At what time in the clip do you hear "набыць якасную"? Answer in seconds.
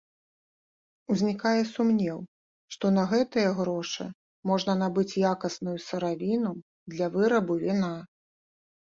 4.81-5.77